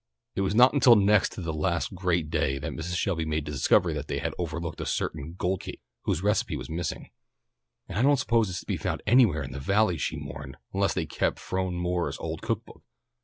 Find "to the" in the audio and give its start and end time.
1.33-1.53